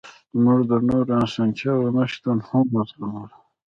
[0.43, 3.37] موږ د نورو اسانتیاوو نشتون هم وزغملو